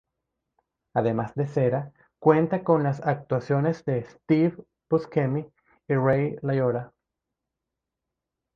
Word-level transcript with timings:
Además 0.95 1.35
de 1.35 1.45
Cera, 1.45 1.93
cuenta 2.17 2.63
con 2.63 2.81
las 2.81 3.01
actuaciones 3.05 3.85
de 3.85 4.01
Steve 4.05 4.55
Buscemi 4.89 5.47
y 5.87 5.93
Ray 5.93 6.37
Liotta. 6.41 6.91